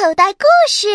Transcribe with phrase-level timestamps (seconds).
[0.00, 0.88] 口袋故事。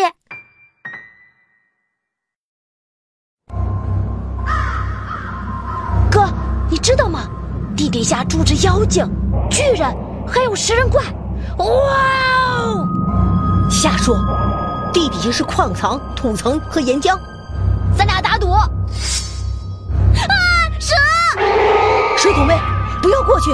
[6.10, 6.28] 哥，
[6.68, 7.28] 你知道吗？
[7.76, 9.08] 地底下住着妖精、
[9.48, 9.96] 巨人，
[10.26, 11.04] 还有食人怪。
[11.58, 11.66] 哇
[12.48, 12.84] 哦！
[13.70, 14.16] 瞎说，
[14.92, 17.16] 地底下是矿藏、土层和岩浆。
[17.96, 18.50] 咱俩打赌。
[18.50, 18.68] 啊，
[20.80, 20.96] 蛇！
[22.16, 22.58] 水桶妹，
[23.00, 23.50] 不要过去，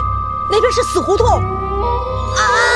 [0.50, 1.28] 那边是死胡同。
[1.28, 2.71] 啊！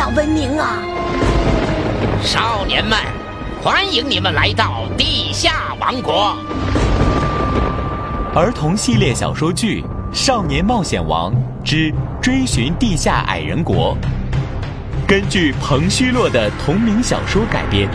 [0.00, 0.78] 下文明啊！
[2.22, 2.98] 少年们，
[3.62, 6.34] 欢迎你们来到地下王国。
[8.34, 9.84] 儿童系列小说剧
[10.14, 13.94] 《少年冒险王之追寻地下矮人国》，
[15.06, 17.86] 根据彭虚洛的同名小说改编。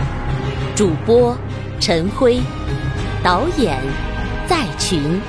[0.76, 1.36] 主播：
[1.80, 2.40] 陈辉，
[3.24, 3.82] 导演：
[4.46, 5.20] 在群。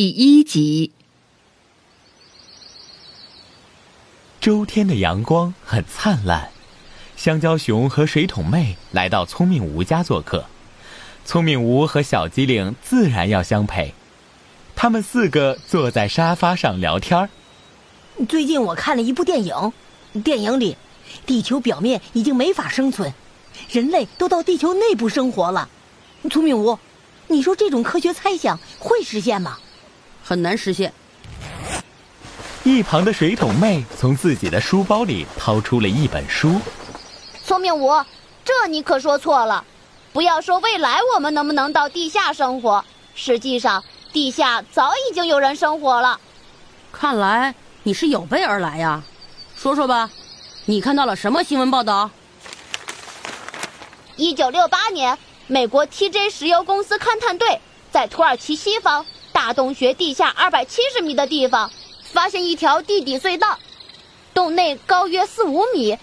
[0.00, 0.92] 第一集。
[4.40, 6.50] 周天的阳光很灿烂，
[7.16, 10.46] 香蕉熊和水桶妹来到聪明吴家做客，
[11.24, 13.92] 聪明吴和小机灵自然要相陪。
[14.76, 17.28] 他们四个坐在沙发上聊天儿。
[18.28, 19.72] 最近我看了一部电影，
[20.22, 20.76] 电影里，
[21.26, 23.12] 地球表面已经没法生存，
[23.68, 25.68] 人类都到地球内部生活了。
[26.30, 26.78] 聪明吴，
[27.26, 29.58] 你说这种科学猜想会实现吗？
[30.28, 30.92] 很难实现。
[32.62, 36.60] 一旁的水桶妹从自己的书包里掏出了一本书。
[37.46, 38.04] 聪明无，
[38.44, 39.64] 这你可说错了。
[40.12, 42.84] 不要说未来我们能不能到地下生活，
[43.14, 46.20] 实际上地下早已经有人生活了。
[46.92, 49.02] 看来你是有备而来呀，
[49.56, 50.10] 说说吧，
[50.66, 52.10] 你看到了什么新闻报道？
[54.16, 59.06] 一九六八年，美国 TJ 石油公司勘探队在土耳其西方
[59.38, 61.70] 大洞穴地下二百七十米的地方。
[62.12, 63.56] 发现一条地底隧道，
[64.34, 65.96] 洞内高约四五米，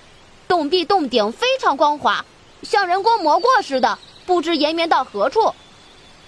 [0.47, 2.24] 洞壁洞顶非常光滑，
[2.63, 5.53] 像人工磨过似的，不知延绵到何处。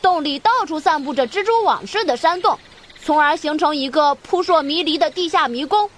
[0.02, 2.60] 洞里到处散布着蜘蛛网似的山洞，
[3.02, 5.90] 从而形成一个扑朔迷离的地下迷宫。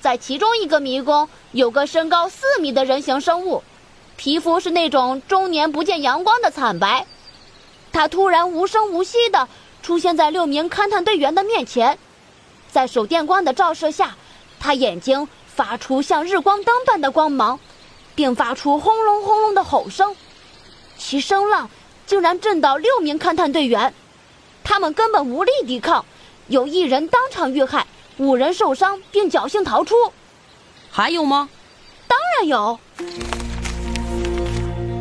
[0.00, 3.62] 在其中一个迷宫，有个身高四米的人形生物，
[4.16, 7.04] 皮肤是那种终年不见阳光的惨白。
[7.92, 9.46] 他突然无声无息地
[9.88, 11.98] 出现在六名勘探队员的面前。
[12.70, 14.14] 在手电光的照射下，
[14.60, 17.58] 他眼睛发出像日光灯般的光芒，
[18.14, 20.14] 并发出轰隆轰隆的吼声，
[20.98, 21.70] 其声浪
[22.04, 23.94] 竟然震到六名勘探队员，
[24.62, 26.04] 他们根本无力抵抗，
[26.48, 27.86] 有一人当场遇害，
[28.18, 29.94] 五人受伤并侥幸逃出。
[30.90, 31.48] 还有吗？
[32.06, 32.78] 当然有。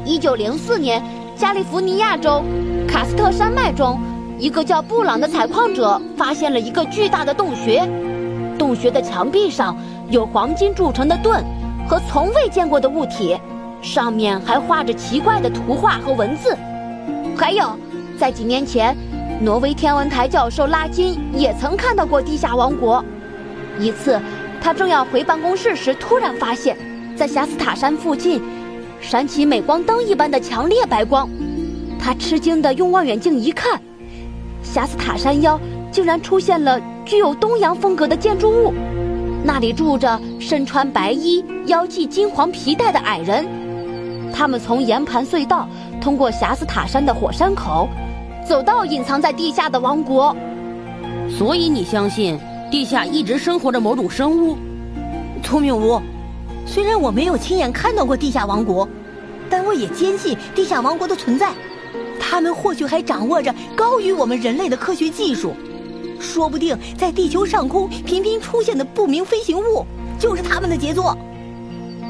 [0.06, 1.04] 一九零四年，
[1.38, 2.42] 加利福尼亚州
[2.88, 4.00] 卡斯特山脉中。
[4.40, 7.90] 一个叫布朗的采矿者发现了一个巨大的洞穴，
[8.58, 9.75] 洞穴的墙壁上
[10.12, 11.44] 有黄金铸成的盾
[11.90, 13.36] 和从未见过的物体，
[13.81, 16.56] 上面还画着奇怪的图画和文字。
[17.36, 17.75] 还有，
[18.20, 18.96] 在几年前，
[19.42, 23.04] 挪威天文台教授拉金也曾看到过地下王国。
[23.80, 24.22] 一次，
[24.62, 26.78] 他正要回办公室时，突然发现，
[27.16, 28.40] 在霞斯塔山附近，
[29.02, 31.28] 闪起镁光灯一般的强烈白光。
[32.00, 33.81] 他吃惊地用望远镜一看。
[34.68, 35.60] 霞斯塔山腰
[35.92, 38.74] 竟然出现了具有东洋风格的建筑物，
[39.44, 43.48] 那里住着身穿白衣、腰系金黄皮带的矮人。
[44.34, 45.68] 他们从岩盘隧道
[46.02, 47.88] 通过霞斯塔山的火山口，
[48.48, 50.36] 走到隐藏在地下的王国。
[51.30, 52.38] 所以你相信
[52.70, 54.58] 地下一直生活着某种生物？
[55.42, 56.00] 聪明屋，
[56.66, 58.88] 虽然我没有亲眼看到过地下王国，
[59.50, 61.52] 但我也坚信地下王国的存在。
[62.30, 65.56] 他们或许还掌握着高于我们人类的科学技术，
[66.20, 69.86] 说不定在地球上空频频出现的不明飞行物
[70.20, 71.18] 就是他们的杰作。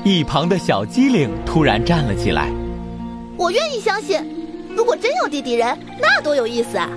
[0.03, 2.49] 一旁的小机灵突然站了起来
[3.37, 4.19] ：“我愿意相信，
[4.75, 6.89] 如果真有地底人，那多有意思啊！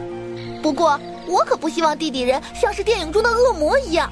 [0.63, 4.11] 不过我可不希望地底人像是电影中的恶魔一样，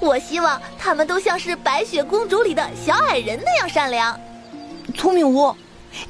[0.00, 4.18] 我希望他们都像是白雪公主里的小矮人那样善良。”
[4.96, 5.54] 聪明屋，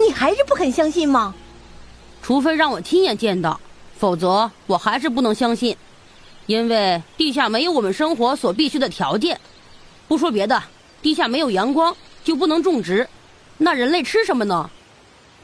[0.00, 1.34] 你还是不肯相信吗？
[2.28, 3.58] 除非让我亲眼见到，
[3.96, 5.74] 否则我还是不能相信，
[6.44, 9.40] 因为地下没有我们生活所必需的条件。
[10.08, 10.62] 不说别的，
[11.00, 13.08] 地下没有阳光就不能种植，
[13.56, 14.68] 那人类吃什么呢？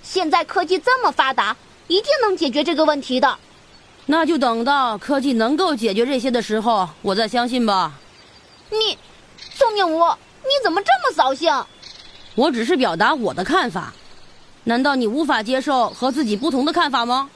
[0.03, 1.57] 现在科技这么发达，
[1.89, 3.39] 一定能解决这个问题的。
[4.05, 7.99] 那就等到科技能够解决这些的时候，我再相信吧。
[8.69, 8.99] 你，
[9.39, 10.01] 宋明武，
[10.43, 11.51] 你怎么这么扫兴？
[12.35, 13.95] 我只是表达我的看法。
[14.65, 17.29] 难道你无法接受和自己不同的看法吗？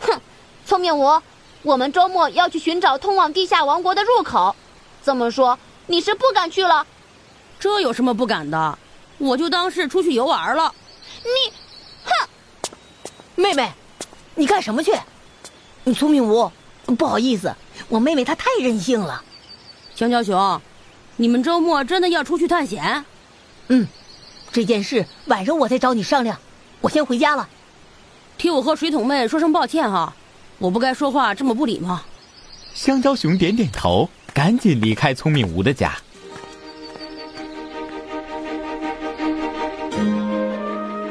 [0.00, 0.20] 哼，
[0.66, 1.22] 聪明无，
[1.62, 4.54] 我们周末要去寻找通往地下王国的入口。
[5.02, 6.86] 这么说，你是不敢去了？
[7.58, 8.78] 这有什么不敢的？
[9.16, 10.74] 我就当是出去游玩了。
[11.22, 11.52] 你，
[12.04, 12.28] 哼！
[13.34, 13.72] 妹妹，
[14.34, 14.92] 你干什么去？
[15.84, 16.52] 你聪明无？
[16.98, 17.54] 不好意思，
[17.88, 19.24] 我妹妹她太任性了。
[19.94, 20.60] 香蕉熊，
[21.16, 23.02] 你们周末真的要出去探险？
[23.68, 23.88] 嗯，
[24.52, 26.38] 这件事晚上我再找你商量。
[26.86, 27.48] 我先回家了。
[28.38, 30.14] 替我和水桶妹说声抱歉哈，
[30.58, 32.00] 我不该说话这么不礼貌。
[32.74, 35.96] 香蕉熊点点头，赶紧离开聪明无的家。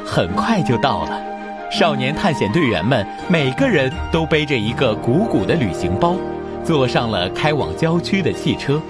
[0.06, 1.22] 很快就到了，
[1.69, 6.16] 少年探险队员们每个人都背着一个鼓鼓的旅行包，
[6.63, 8.81] 坐上了开往郊区的汽车。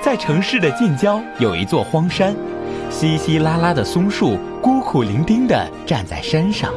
[0.00, 2.34] 在城市的近郊有一座荒山，
[3.00, 6.74] 稀稀拉拉的松树孤苦伶仃地站在山上。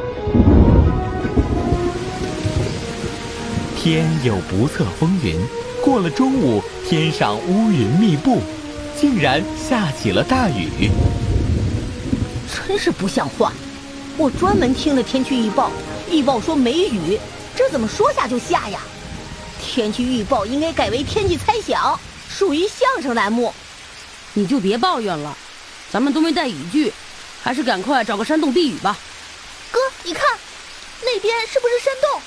[3.75, 5.35] 天有不测风云，
[5.83, 8.37] 过了中午，天上乌云密布。
[8.95, 10.91] 竟然下起了大雨，
[12.67, 13.51] 真是不像话！
[14.15, 15.71] 我专门听了天气预报，
[16.11, 17.17] 预报说没雨，
[17.55, 18.79] 这怎么说下就下呀？
[19.59, 23.51] 天气预报应该改为天气猜想，属于相声栏目。
[24.35, 25.35] 你就别抱怨了，
[25.91, 26.93] 咱们都没带雨具，
[27.43, 28.97] 还是赶快找个山洞避雨吧。
[29.69, 30.23] 哥，你看，
[31.01, 32.21] 那边是不是山洞？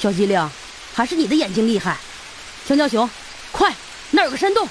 [0.00, 0.50] 小机灵，
[0.94, 1.98] 还是你的眼睛厉害。
[2.66, 3.08] 香蕉熊，
[3.52, 3.74] 快，
[4.10, 4.66] 那有个山洞。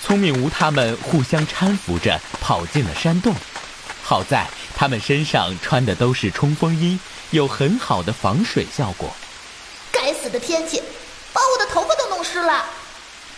[0.00, 3.34] 聪明无他们互相搀扶着跑进了山洞，
[4.02, 6.98] 好在他们身上穿的都是冲锋衣，
[7.30, 9.12] 有很好的防水效果。
[9.90, 10.80] 该死的天气，
[11.32, 12.64] 把我的头发都弄湿了。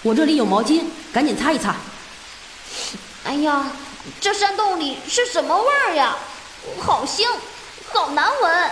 [0.02, 1.74] 我这里有毛巾，赶紧擦一擦。
[3.25, 3.67] 哎呀，
[4.20, 6.17] 这山洞里是什么味儿呀？
[6.81, 7.26] 好腥，
[7.93, 8.70] 好难闻。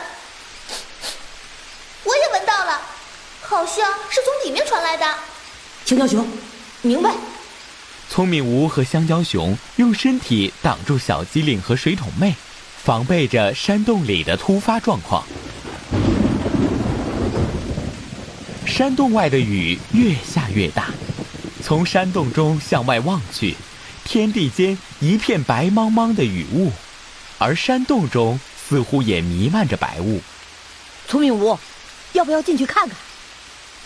[2.04, 2.80] 我也闻到了，
[3.42, 5.06] 好像是从里面传来的。
[5.84, 6.26] 香蕉熊，
[6.80, 7.14] 明白。
[8.08, 12.34] 聪明无和香蕉熊用身体挡住小机灵和水桶妹，
[12.82, 15.22] 防备着山洞里的突发状况。
[18.66, 20.86] 山洞外的雨越下越大，
[21.62, 23.54] 从山洞中向外望去，
[24.08, 26.72] 天地间一片白茫茫的雨雾，
[27.36, 30.22] 而山洞中似乎也弥漫着白雾。
[31.06, 31.58] 聪明无，
[32.14, 32.96] 要不要进去看看？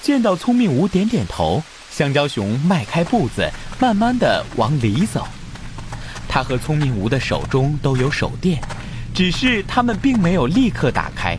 [0.00, 1.60] 见到聪明无点点头。
[1.90, 5.26] 香蕉熊迈开步子，慢慢的往里走。
[6.28, 8.62] 他和聪明无的手中都有手电，
[9.12, 11.36] 只是他们并没有立刻打开。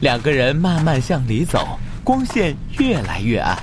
[0.00, 3.62] 两个人慢慢向里走，光线越来越暗。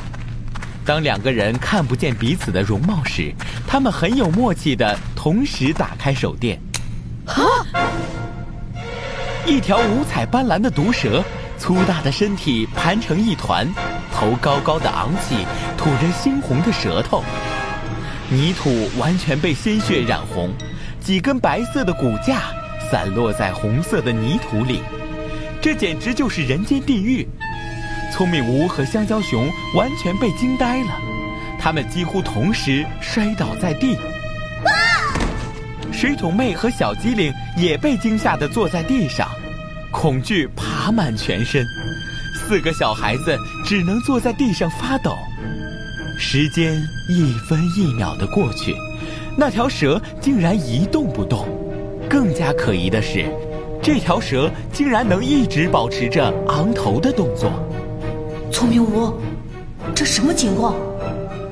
[0.89, 3.31] 当两个人看不见彼此的容貌时，
[3.68, 6.59] 他们很有默契的同时打开手电。
[7.27, 7.38] 啊！
[9.45, 11.24] 一条五彩斑斓的毒蛇。
[11.59, 13.71] 粗大的身体盘成一团，
[14.12, 15.45] 头高高的昂起，
[15.77, 17.24] 吐着猩红的舌头。
[18.27, 20.50] 泥土完全被鲜血染红，
[21.00, 22.41] 几根白色的骨架
[22.89, 24.81] 散落在红色的泥土里。
[25.62, 27.27] 这简直就是人间地狱！
[28.11, 30.89] 聪明无和香蕉熊完全被惊呆了，
[31.59, 33.95] 他们几乎同时摔倒在地。
[34.65, 34.71] 哇
[35.91, 39.27] 水桶妹和小机灵也被惊吓的坐在地上。
[39.91, 41.65] 恐惧爬满全身，
[42.36, 45.17] 四个小孩子只能坐在地上发抖。
[46.17, 46.75] 时间
[47.10, 48.75] 一分一秒的过去，
[49.38, 51.48] 那条蛇竟然一动不动。
[52.10, 53.25] 更加可疑的是，
[53.81, 57.51] 这条蛇竟然能一直保持着昂头的动作。
[58.51, 59.13] 聪明无，
[59.96, 60.75] 这什么情况？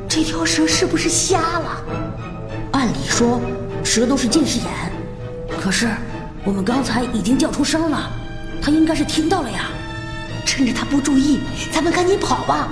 [0.10, 1.84] 这条蛇是不是瞎了？
[2.72, 3.40] 按理说，
[3.84, 4.68] 蛇都是近视眼，
[5.60, 5.90] 可是
[6.44, 8.12] 我们刚才已经叫出声了。
[8.62, 9.70] 它应该是听到了呀，
[10.46, 11.40] 趁着他不注意，
[11.72, 12.68] 咱们赶紧跑吧。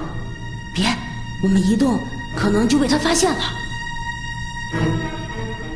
[0.73, 0.85] 别，
[1.43, 1.99] 我们一动
[2.35, 3.39] 可能就被他发现了。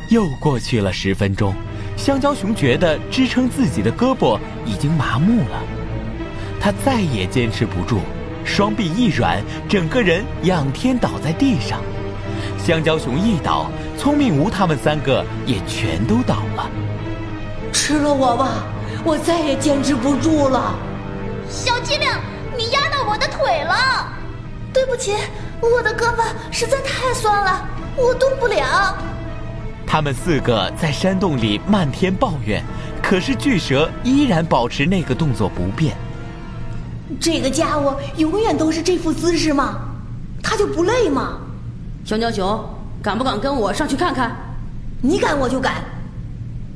[0.09, 1.53] 又过去了十分钟，
[1.95, 5.61] 香蕉熊觉得支撑自己的胳膊已经麻木了，
[6.59, 7.99] 他再也坚持不住，
[8.43, 11.79] 双臂一软，整个人仰天倒在地上。
[12.57, 16.69] 香蕉熊一倒，聪明无他们三个也全都倒了。
[17.71, 18.63] 吃了我吧！
[19.05, 20.75] 我再也坚持不住了，
[21.49, 22.09] 小机灵，
[22.57, 24.11] 你压到我的腿了，
[24.73, 25.15] 对不起，
[25.61, 27.65] 我的胳膊实在太酸了，
[27.95, 28.97] 我动不了。
[29.87, 32.61] 他们四个在山洞里漫天抱怨，
[33.01, 35.95] 可是巨蛇依然保持那个动作不变。
[37.19, 39.79] 这个家伙永远都是这副姿势吗？
[40.43, 41.39] 他就不累吗？
[42.05, 42.67] 香蕉熊，
[43.01, 44.35] 敢不敢跟我上去看看？
[45.01, 45.83] 你敢我就敢。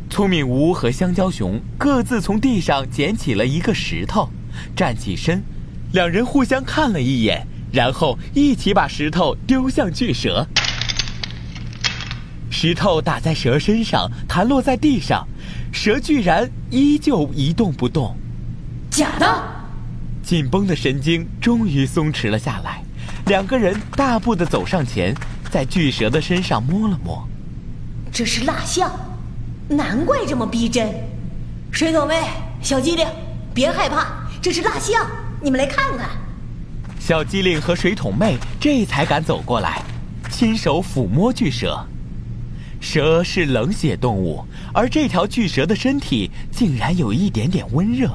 [0.10, 4.30] 聪明无和香蕉熊各自从地上捡起了一个石头，
[4.75, 5.44] 站起身，
[5.92, 10.46] 两人互相看了一眼，然后一起把石头丢向巨蛇。
[12.52, 15.28] 石头打在蛇身上，弹落在地上，
[15.72, 18.16] 蛇居然依旧一动不动。
[18.92, 19.62] 假的！
[20.24, 22.82] 紧绷的神经终于松弛了下来，
[23.25, 25.13] 两个人大步的走上前，
[25.51, 27.27] 在巨蛇的身上摸了摸。
[28.10, 28.89] 这是蜡像，
[29.68, 30.89] 难怪这么逼真。
[31.72, 32.24] 水桶妹、
[32.62, 33.06] 小机灵，
[33.53, 34.08] 别害怕，
[34.42, 35.06] 这是蜡像，
[35.42, 36.10] 你们来看看。
[37.00, 39.84] 小机灵和水桶妹这才敢走过来，
[40.32, 41.86] 亲手抚摸巨蛇。
[42.80, 48.10] 蛇是冷血动物，而这条巨蛇的身体竟然有一点点温热。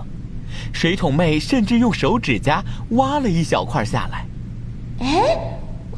[0.72, 4.26] 水桶妹甚至用手指甲挖了一小块下来。
[5.00, 5.38] 哎，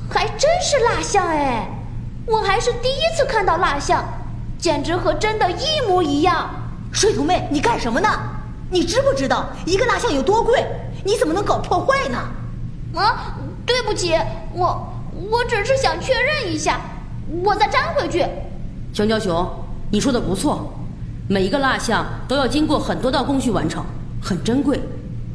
[0.08, 1.68] 还真是蜡像哎！
[2.26, 4.04] 我还是第一次看到蜡像，
[4.58, 6.48] 简直和真的一模一样。
[6.92, 8.08] 水桶妹，你干什么呢？
[8.70, 10.64] 你知不知道一个蜡像有多贵？
[11.04, 12.18] 你怎么能搞破坏呢？
[12.94, 14.14] 啊，对不起，
[14.52, 14.92] 我
[15.30, 16.80] 我只是想确认一下，
[17.42, 18.24] 我再粘回去。
[18.92, 19.48] 香蕉熊，
[19.90, 20.72] 你说的不错，
[21.28, 23.84] 每一个蜡像都要经过很多道工序完成。
[24.20, 24.80] 很珍贵，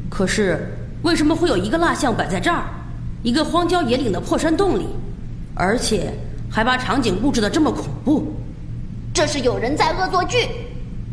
[0.08, 2.64] 可是为什么会有一个蜡像摆在这儿，
[3.22, 4.86] 一个荒郊野岭的破山洞里，
[5.54, 6.12] 而且
[6.50, 8.32] 还把场景布置的这么恐怖？
[9.12, 10.48] 这是有人在恶作剧，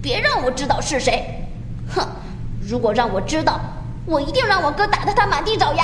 [0.01, 1.47] 别让我知道是谁！
[1.95, 2.05] 哼，
[2.61, 3.59] 如果让我知道，
[4.05, 5.83] 我一定让我哥打得他满地找牙。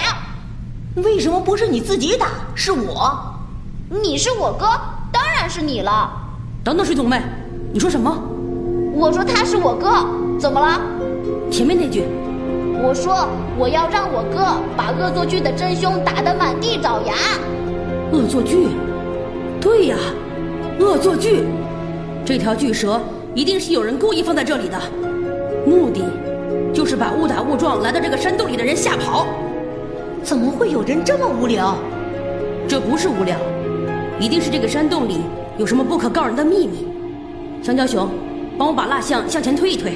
[0.96, 3.18] 为什么不是你自己打，是我？
[3.90, 4.68] 你是我哥，
[5.12, 6.12] 当然是你了。
[6.64, 7.22] 等等，水桶妹，
[7.72, 8.16] 你说什么？
[8.94, 10.06] 我说他是我哥，
[10.40, 10.82] 怎么了？
[11.52, 12.04] 前面那句，
[12.82, 17.14] 我说我要让我哥把恶作剧的真凶打得满地找牙。
[18.12, 18.68] 恶作剧，
[19.60, 19.98] 对呀，
[20.80, 21.44] 恶作剧，
[22.26, 23.00] 这条巨蛇
[23.36, 24.80] 一定是有人故意放在这里的，
[25.66, 26.02] 目的
[26.74, 29.28] 就是把误打误撞来到这个山洞里的人吓跑。
[30.24, 31.76] 怎么会有人这么无聊？
[32.68, 33.36] 这不是无聊，
[34.20, 35.22] 一定是这个山洞里
[35.58, 36.88] 有什么不可告人的秘密。
[37.62, 38.10] 香蕉熊，
[38.58, 39.94] 帮我把蜡像向前推一推。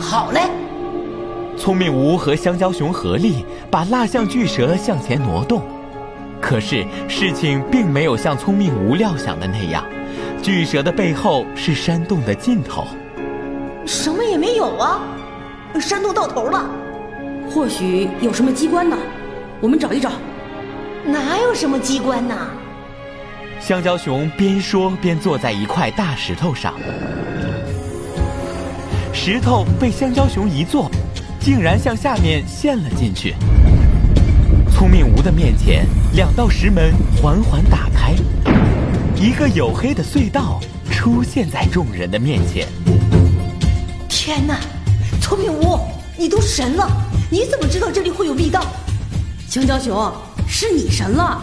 [0.00, 0.40] 好嘞。
[1.56, 5.62] 聪明无和香蕉熊合力把蜡像巨蛇向前挪动，
[6.40, 9.84] 可是事情并没有像聪明无料想的那样，
[10.42, 12.86] 巨蛇的背后是山洞的尽头，
[13.84, 15.02] 什么也没有啊，
[15.78, 16.64] 山洞到头了，
[17.50, 18.96] 或许有什么机关呢？
[19.60, 20.10] 我们找一找。
[21.04, 22.34] 哪有什么机关呢？
[23.60, 26.72] 香蕉熊边说边坐在一块大石头上，
[29.12, 30.90] 石头被香蕉熊一坐。
[31.42, 33.34] 竟然向下面陷了进去。
[34.70, 38.14] 聪明无的面前，两道石门缓缓打开，
[39.16, 42.68] 一个黝黑的隧道出现在众人的面前。
[44.06, 44.60] 天哪，
[45.18, 45.80] 聪明无，
[46.18, 46.86] 你都神了！
[47.30, 48.62] 你怎么知道这里会有密道？
[49.48, 50.12] 香蕉熊，
[50.46, 51.42] 是你神了！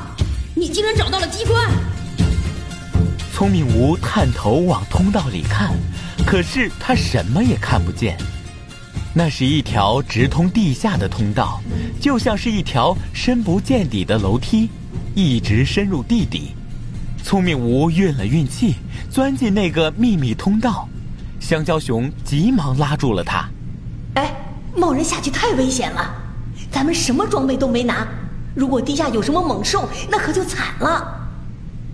[0.54, 1.72] 你竟然找到了机关！
[3.34, 5.72] 聪明无探头往通道里看，
[6.28, 8.18] 可是他什么也看不见。
[9.14, 11.62] 那是一条直通地下的通道，
[12.02, 14.70] 就像是一条深不见底的楼梯，
[15.16, 16.52] 一直深入地底。
[17.24, 18.76] 聪明无运了运气，
[19.10, 20.90] 钻进那个秘密通道。
[21.40, 23.48] 香蕉熊急忙拉住了他
[24.16, 24.36] ：“哎，
[24.76, 26.14] 贸然下去太危险了，
[26.70, 28.06] 咱们什么装备都没拿，
[28.54, 31.08] 如果地下有什么猛兽，那可就惨了。”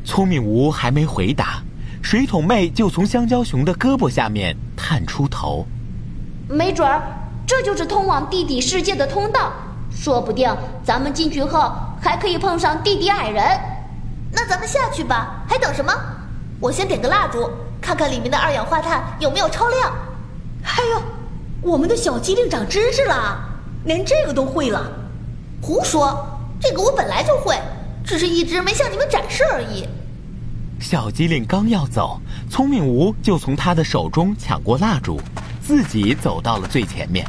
[0.03, 1.61] 聪明无还没回答，
[2.03, 5.65] 水桶妹就从香蕉熊的胳膊下面探出头。
[6.49, 7.01] 没准儿，
[7.47, 9.51] 这就是通往地底世界的通道。
[9.89, 13.43] 说不定咱们进去后还可以碰上地底矮人。
[14.31, 15.93] 那咱们下去吧，还等什么？
[16.59, 17.49] 我先点个蜡烛，
[17.81, 19.93] 看看里面的二氧化碳有没有超量。
[20.63, 21.01] 哎呦，
[21.61, 23.39] 我们的小机灵长知识了，
[23.85, 24.91] 连这个都会了。
[25.61, 27.57] 胡说，这个我本来就会，
[28.03, 29.87] 只是一直没向你们展示而已。
[30.79, 35.19] 小机灵刚要走，聪明无就从他的手中抢过蜡烛。
[35.61, 37.25] 自己走到了最前面，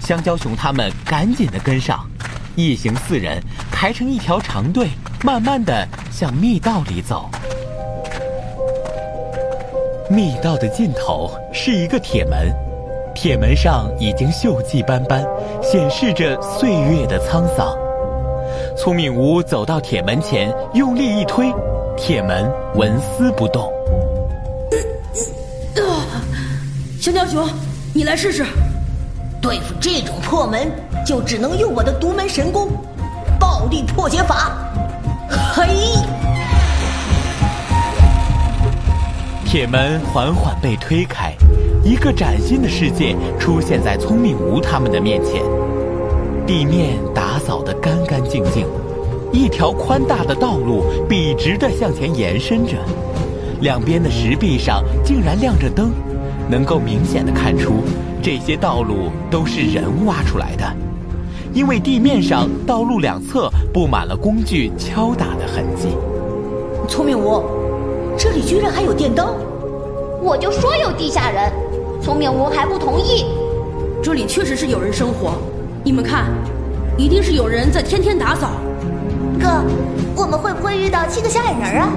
[0.00, 2.08] 香蕉熊他们赶紧的跟上，
[2.54, 4.90] 一行四人排成一条长队，
[5.24, 7.28] 慢慢的向密道里走。
[10.08, 12.54] 密道的尽头是一个铁门，
[13.12, 15.26] 铁门上已经锈迹斑斑，
[15.60, 17.76] 显示着岁月的沧桑。
[18.76, 21.52] 聪明无走到铁门前，用力一推，
[22.00, 23.70] 铁门纹丝不动。
[27.00, 27.46] 香蕉熊，
[27.92, 28.46] 你来试试。
[29.42, 30.70] 对付这种破门，
[31.04, 32.68] 就只能用我的独门神功——
[33.38, 34.52] 暴力破解法。
[35.54, 35.66] 嘿！
[39.44, 41.34] 铁门缓缓被推开，
[41.84, 45.42] 一个崭新的世界出现在聪明无他们的面前。
[46.46, 48.66] 地面打扫得干干净净，
[49.32, 52.72] 一条宽大的道路笔直的向前延伸着，
[53.60, 55.90] 两边的石壁上竟然亮着灯，
[56.50, 57.82] 能够明显的看出
[58.22, 60.64] 这些道路都是人挖出来的，
[61.52, 65.88] 因为地面上道路两侧布满了工具敲打的痕迹。
[66.88, 67.42] 聪明屋。
[68.20, 69.28] 这里居然还有电灯！
[70.20, 71.52] 我就说有地下人，
[72.02, 73.26] 聪明屋还不同意。
[74.02, 75.34] 这里确实是有人生活，
[75.84, 76.24] 你们看，
[76.96, 78.50] 一定是有人在天天打扫。
[79.38, 79.64] 哥，
[80.16, 81.88] 我们会不会遇到七个小矮人啊？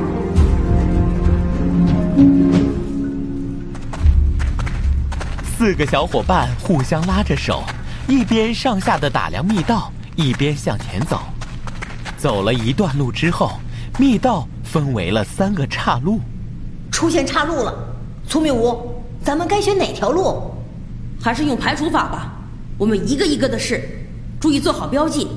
[5.57, 7.63] 四个小伙伴互相拉着手，
[8.07, 11.19] 一边上下的打量密道，一边向前走。
[12.17, 13.53] 走了一段路之后，
[13.97, 14.47] 密道。
[14.63, 16.21] 分为了三个岔路，
[16.89, 17.73] 出现岔路了。
[18.25, 20.49] 聪明屋，咱们该选哪条路？
[21.21, 22.31] 还是用排除法吧。
[22.77, 23.83] 我们一个一个的试，
[24.39, 25.27] 注意做好标记。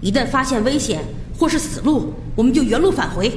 [0.00, 0.98] 一旦发现危险
[1.42, 3.36] 或是死路，我们就原路返回。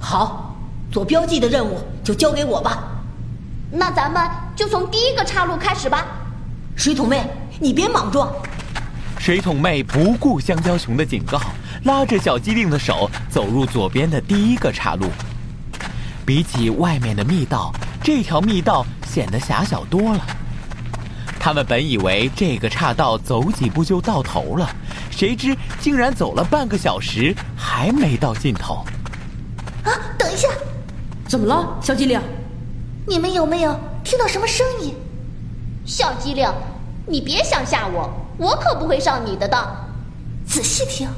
[0.00, 0.56] 好，
[0.90, 2.88] 做标记的任务就交给我吧。
[3.70, 6.06] 那咱们就从第一个岔路开始吧。
[6.74, 7.22] 水桶妹，
[7.60, 8.32] 你别莽撞。
[9.18, 11.38] 水桶妹不顾香蕉熊的警告。
[11.84, 15.04] 拉着小机灵的手走入左边的第一个岔路。
[16.24, 17.70] 比起外面的密道，
[18.02, 20.26] 这条密道显得狭小多了。
[21.38, 24.66] 他们本以为这个岔道走几步就到头了，
[25.18, 28.84] 谁知竟然走了半个小时还没到尽头。
[29.82, 30.48] 啊，等一下！
[31.26, 32.20] 怎么了，小机灵？
[33.04, 34.94] 你们有没有听到什么声音？
[35.84, 36.48] 小机灵，
[37.04, 38.08] 你别想吓我，
[38.38, 39.68] 我可不会上你的当。
[40.46, 41.10] 仔细听。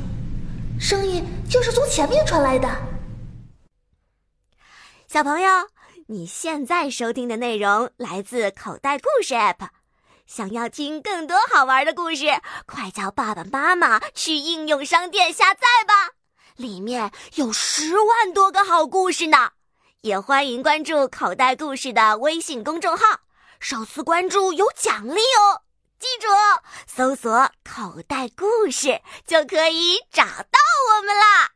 [0.80, 2.66] 声音就是从前面传来的。
[5.08, 5.50] 小朋友，
[6.06, 9.68] 你现在收听的内容来自口袋故事 App。
[10.32, 12.26] 想要听更多好玩的故事，
[12.64, 16.10] 快叫爸爸妈妈去应用商店下载吧，
[16.54, 19.50] 里面有十万多个好故事呢。
[20.02, 23.22] 也欢迎关注口袋故事的微信公众号，
[23.58, 25.62] 首次关注有奖励哦。
[25.98, 26.28] 记住，
[26.86, 30.60] 搜索“口袋故事”就可以找到
[30.94, 31.50] 我们啦。